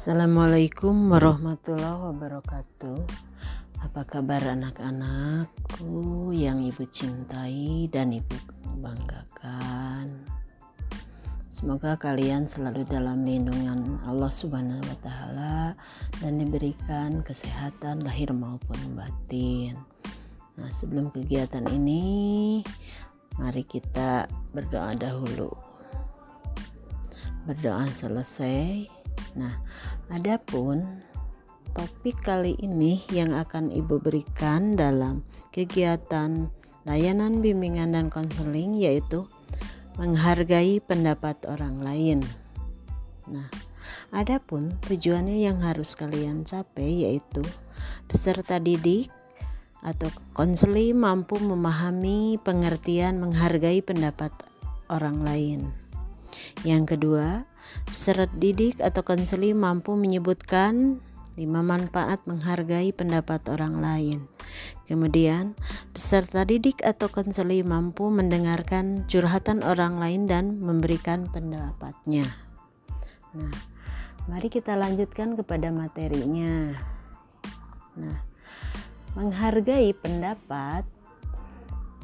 [0.00, 3.04] Assalamualaikum warahmatullahi wabarakatuh.
[3.84, 8.32] Apa kabar anak-anakku yang ibu cintai dan ibu
[8.80, 10.24] banggakan?
[11.52, 15.76] Semoga kalian selalu dalam lindungan Allah subhanahu wa ta'ala
[16.16, 19.76] Dan diberikan kesehatan lahir maupun batin.
[20.56, 22.64] Nah sebelum kegiatan ini
[23.36, 25.52] Mari kita berdoa dahulu.
[27.44, 28.99] Berdoa selesai
[29.38, 29.62] Nah,
[30.10, 31.02] adapun
[31.70, 35.22] topik kali ini yang akan Ibu berikan dalam
[35.54, 36.50] kegiatan
[36.82, 39.28] layanan bimbingan dan konseling yaitu
[40.00, 42.18] menghargai pendapat orang lain.
[43.30, 43.46] Nah,
[44.10, 47.44] adapun tujuannya yang harus kalian capai yaitu
[48.10, 49.12] peserta didik
[49.80, 54.32] atau konseli mampu memahami pengertian menghargai pendapat
[54.92, 55.60] orang lain.
[56.66, 57.48] Yang kedua,
[57.88, 61.02] Peserta didik atau konseli mampu menyebutkan
[61.40, 64.18] lima manfaat menghargai pendapat orang lain.
[64.84, 65.56] Kemudian,
[65.96, 72.28] peserta didik atau konseli mampu mendengarkan curhatan orang lain dan memberikan pendapatnya.
[73.32, 73.54] Nah,
[74.26, 76.76] mari kita lanjutkan kepada materinya.
[77.96, 78.18] Nah,
[79.16, 80.84] menghargai pendapat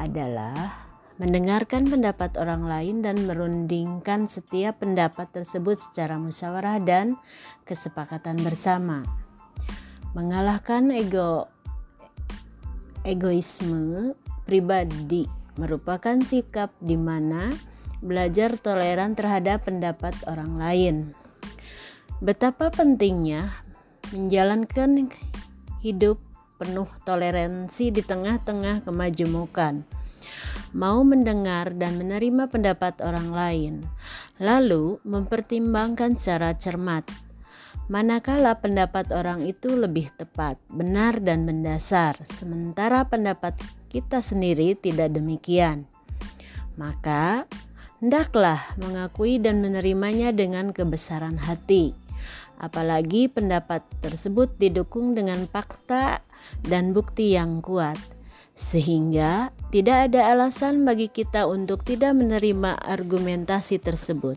[0.00, 0.89] adalah
[1.20, 7.20] mendengarkan pendapat orang lain dan merundingkan setiap pendapat tersebut secara musyawarah dan
[7.68, 9.04] kesepakatan bersama.
[10.16, 11.52] Mengalahkan ego
[13.04, 14.16] egoisme
[14.48, 15.28] pribadi
[15.60, 17.52] merupakan sikap di mana
[18.00, 20.96] belajar toleran terhadap pendapat orang lain.
[22.24, 23.52] Betapa pentingnya
[24.16, 25.12] menjalankan
[25.84, 26.16] hidup
[26.56, 29.84] penuh toleransi di tengah-tengah kemajemukan
[30.70, 33.74] mau mendengar dan menerima pendapat orang lain,
[34.38, 37.06] lalu mempertimbangkan secara cermat.
[37.90, 43.58] Manakala pendapat orang itu lebih tepat, benar, dan mendasar, sementara pendapat
[43.90, 45.90] kita sendiri tidak demikian,
[46.78, 47.50] maka
[47.98, 51.98] hendaklah mengakui dan menerimanya dengan kebesaran hati.
[52.60, 56.22] Apalagi pendapat tersebut didukung dengan fakta
[56.62, 57.96] dan bukti yang kuat
[58.52, 64.34] sehingga tidak ada alasan bagi kita untuk tidak menerima argumentasi tersebut.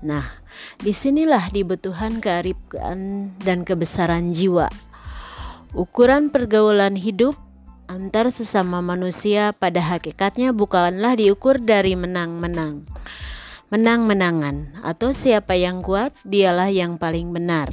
[0.00, 0.42] Nah,
[0.80, 4.72] di sinilah dibutuhkan kearifan dan kebesaran jiwa.
[5.76, 7.36] Ukuran pergaulan hidup
[7.86, 12.88] antar sesama manusia pada hakikatnya bukanlah diukur dari menang-menang.
[13.68, 17.72] Menang-menangan atau siapa yang kuat dialah yang paling benar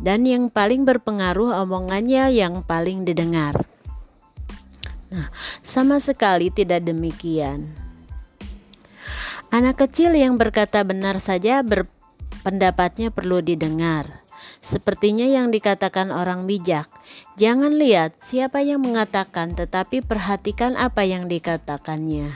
[0.00, 3.73] dan yang paling berpengaruh omongannya yang paling didengar.
[5.14, 5.30] Nah,
[5.62, 7.70] sama sekali tidak demikian.
[9.54, 14.26] Anak kecil yang berkata benar saja berpendapatnya perlu didengar.
[14.58, 16.90] Sepertinya yang dikatakan orang bijak.
[17.38, 22.34] Jangan lihat siapa yang mengatakan, tetapi perhatikan apa yang dikatakannya.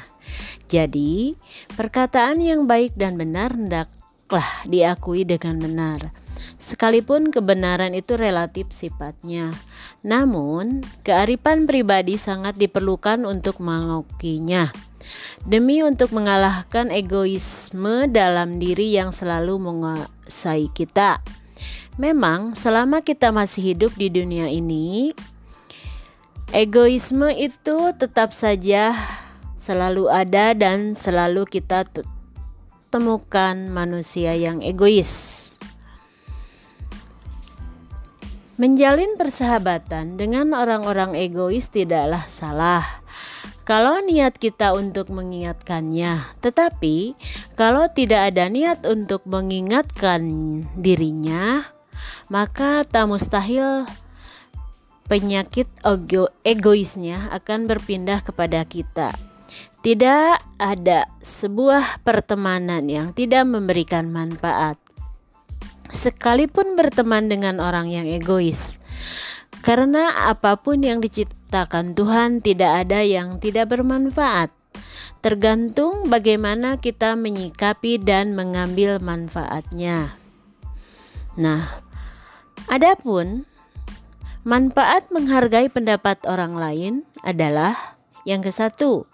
[0.71, 1.35] Jadi,
[1.75, 6.28] perkataan yang baik dan benar hendaklah diakui dengan benar
[6.59, 9.55] sekalipun kebenaran itu relatif sifatnya.
[10.03, 14.71] Namun, kearifan pribadi sangat diperlukan untuk mengakuinya.
[15.47, 21.23] Demi untuk mengalahkan egoisme dalam diri yang selalu menguasai kita.
[21.99, 25.11] Memang, selama kita masih hidup di dunia ini,
[26.55, 28.95] egoisme itu tetap saja
[29.59, 31.85] selalu ada dan selalu kita
[32.89, 35.58] temukan manusia yang egois.
[38.59, 42.83] Menjalin persahabatan dengan orang-orang egois tidaklah salah.
[43.63, 47.15] Kalau niat kita untuk mengingatkannya, tetapi
[47.55, 50.27] kalau tidak ada niat untuk mengingatkan
[50.75, 51.71] dirinya,
[52.27, 53.87] maka tak mustahil
[55.07, 59.15] penyakit ego egoisnya akan berpindah kepada kita.
[59.87, 64.83] Tidak ada sebuah pertemanan yang tidak memberikan manfaat
[65.89, 68.81] sekalipun berteman dengan orang yang egois.
[69.61, 74.55] Karena apa pun yang diciptakan Tuhan tidak ada yang tidak bermanfaat.
[75.19, 80.15] Tergantung bagaimana kita menyikapi dan mengambil manfaatnya.
[81.35, 81.83] Nah,
[82.71, 83.45] adapun
[84.47, 86.95] manfaat menghargai pendapat orang lain
[87.27, 89.09] adalah yang ke satu,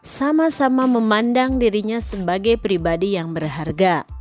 [0.00, 4.19] sama-sama memandang dirinya sebagai pribadi yang berharga.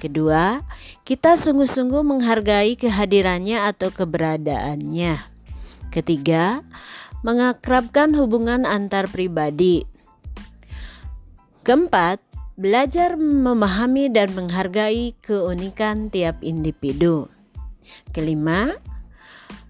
[0.00, 0.64] Kedua,
[1.04, 5.20] kita sungguh-sungguh menghargai kehadirannya atau keberadaannya.
[5.92, 6.64] Ketiga,
[7.20, 9.84] mengakrabkan hubungan antar pribadi.
[11.68, 12.24] Keempat,
[12.56, 17.28] belajar memahami dan menghargai keunikan tiap individu.
[18.16, 18.80] Kelima,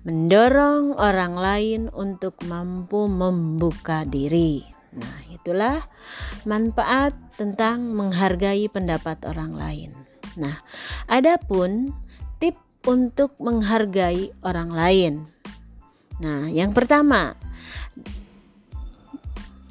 [0.07, 4.63] mendorong orang lain untuk mampu membuka diri.
[4.95, 5.87] Nah, itulah
[6.47, 10.10] manfaat tentang menghargai pendapat orang lain.
[10.41, 10.65] Nah,
[11.05, 11.93] adapun
[12.41, 12.57] tip
[12.89, 15.15] untuk menghargai orang lain.
[16.25, 17.37] Nah, yang pertama,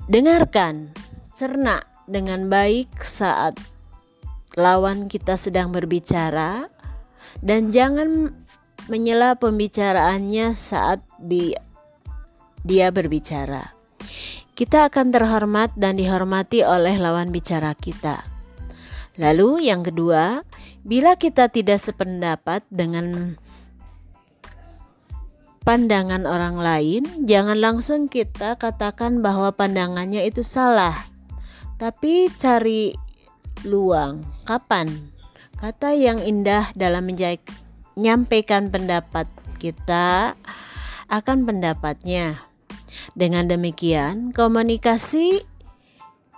[0.05, 0.93] dengarkan,
[1.33, 3.57] cerna dengan baik saat
[4.57, 6.69] lawan kita sedang berbicara
[7.41, 8.33] dan jangan
[8.89, 11.53] menyela pembicaraannya saat di,
[12.65, 13.77] dia berbicara.
[14.57, 18.25] Kita akan terhormat dan dihormati oleh lawan bicara kita.
[19.15, 20.43] Lalu, yang kedua,
[20.83, 23.35] bila kita tidak sependapat dengan
[25.67, 30.95] pandangan orang lain, jangan langsung kita katakan bahwa pandangannya itu salah,
[31.75, 32.95] tapi cari
[33.67, 34.23] luang.
[34.47, 35.11] Kapan?
[35.59, 39.27] Kata yang indah dalam menyampaikan pendapat
[39.59, 40.39] kita
[41.11, 42.47] akan pendapatnya.
[43.13, 45.43] Dengan demikian, komunikasi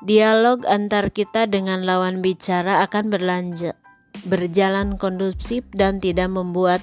[0.01, 3.80] dialog antar kita dengan lawan bicara akan berlanjut
[4.27, 6.81] berjalan kondusif dan tidak membuat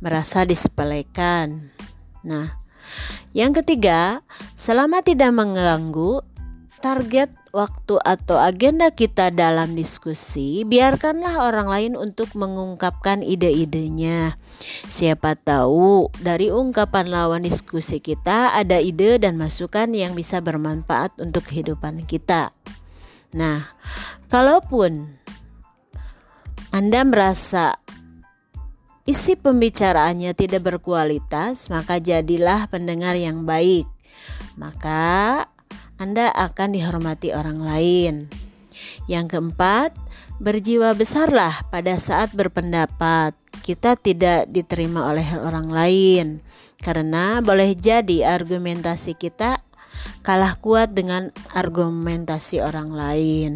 [0.00, 1.72] merasa disepelekan.
[2.24, 2.56] Nah,
[3.32, 4.20] yang ketiga,
[4.54, 6.22] selama tidak mengganggu
[6.84, 14.36] target waktu atau agenda kita dalam diskusi, biarkanlah orang lain untuk mengungkapkan ide-idenya.
[14.90, 21.48] Siapa tahu dari ungkapan lawan diskusi kita ada ide dan masukan yang bisa bermanfaat untuk
[21.48, 22.52] kehidupan kita.
[23.32, 23.72] Nah,
[24.28, 25.23] kalaupun
[26.74, 27.78] Anda merasa
[29.06, 33.86] isi pembicaraannya tidak berkualitas, maka jadilah pendengar yang baik.
[34.58, 35.46] Maka
[36.02, 38.26] anda akan dihormati orang lain.
[39.06, 39.94] Yang keempat,
[40.42, 43.38] berjiwa besarlah pada saat berpendapat.
[43.62, 46.26] Kita tidak diterima oleh orang lain
[46.82, 49.62] karena boleh jadi argumentasi kita
[50.26, 53.52] kalah kuat dengan argumentasi orang lain.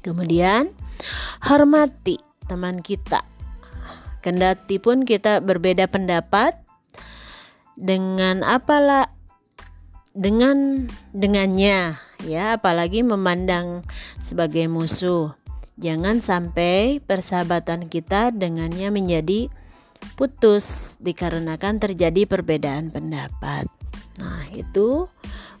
[0.00, 0.81] Kemudian,
[1.44, 3.22] hormati teman kita.
[4.22, 6.54] Kendati pun kita berbeda pendapat
[7.74, 9.10] dengan apalah
[10.14, 12.44] dengan dengannya ya.
[12.54, 13.82] Apalagi memandang
[14.22, 15.34] sebagai musuh.
[15.80, 19.50] Jangan sampai persahabatan kita dengannya menjadi
[20.14, 23.66] putus dikarenakan terjadi perbedaan pendapat.
[24.20, 25.08] Nah itu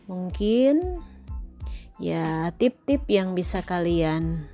[0.06, 1.00] mungkin
[1.96, 4.51] ya tip-tip yang bisa kalian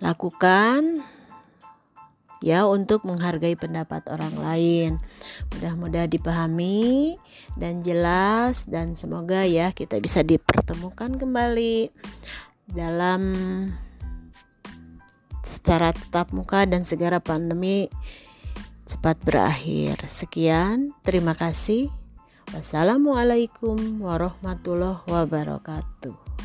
[0.00, 1.00] lakukan
[2.44, 4.90] ya untuk menghargai pendapat orang lain.
[5.56, 7.16] Mudah-mudahan dipahami
[7.56, 11.88] dan jelas dan semoga ya kita bisa dipertemukan kembali
[12.68, 13.22] dalam
[15.46, 17.86] secara tetap muka dan segera pandemi
[18.86, 20.06] cepat berakhir.
[20.06, 21.90] Sekian, terima kasih.
[22.54, 26.35] Wassalamualaikum warahmatullahi wabarakatuh.